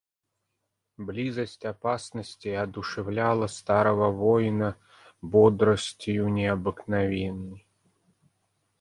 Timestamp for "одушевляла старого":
2.47-4.09